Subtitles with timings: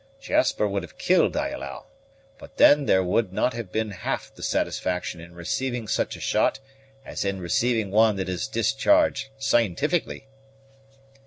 [0.19, 1.85] Jasper would have killed, I allow;
[2.39, 6.59] but then there would not have been half the satisfaction in receiving such a shot
[7.05, 10.25] as in receiving one that is discharged scientifically."